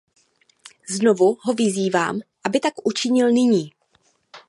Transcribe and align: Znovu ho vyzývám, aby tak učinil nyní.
Znovu 0.89 1.37
ho 1.41 1.53
vyzývám, 1.53 2.21
aby 2.43 2.59
tak 2.59 2.87
učinil 2.87 3.31
nyní. 3.31 3.71